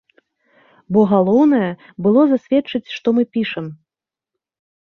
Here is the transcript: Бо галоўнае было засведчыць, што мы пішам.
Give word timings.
Бо 0.95 1.03
галоўнае 1.11 1.69
было 2.05 2.21
засведчыць, 2.31 2.93
што 2.97 3.07
мы 3.19 3.23
пішам. 3.39 3.65